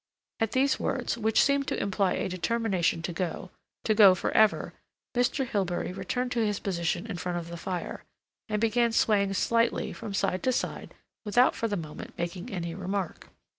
[0.39, 4.73] At these words, which seemed to imply a determination to go—to go for ever,
[5.13, 5.45] Mr.
[5.47, 8.03] Hilbery returned to his position in front of the fire,
[8.49, 13.27] and began swaying slightly from side to side without for the moment making any remark.